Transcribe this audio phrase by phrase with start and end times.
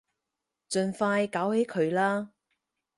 [0.67, 2.31] 盡快搞起佢啦